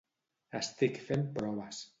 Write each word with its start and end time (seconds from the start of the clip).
Estic 0.59 0.97
fent 1.11 1.29
proves 1.39 1.87